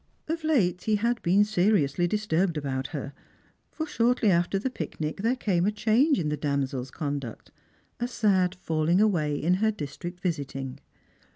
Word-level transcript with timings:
Of 0.27 0.43
late 0.43 0.85
he 0.85 0.95
had 0.95 1.21
been 1.21 1.43
seriously 1.45 2.07
disturbed 2.07 2.57
about 2.57 2.87
her; 2.87 3.13
for 3.71 3.85
shortly 3.85 4.31
after 4.31 4.57
the 4.57 4.71
picnic 4.71 5.17
there 5.17 5.35
came 5.35 5.67
a 5.67 5.71
change 5.71 6.17
in 6.17 6.29
the 6.29 6.35
damsel's 6.37 6.89
conduct, 6.89 7.51
a 7.99 8.07
sad 8.07 8.55
falling 8.55 8.99
away 8.99 9.35
in 9.35 9.53
her 9.61 9.69
district 9.69 10.19
visiting. 10.19 10.79